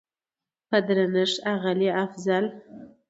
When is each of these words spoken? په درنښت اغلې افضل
په 0.69 0.77
درنښت 0.87 1.35
اغلې 1.53 1.89
افضل 2.03 2.45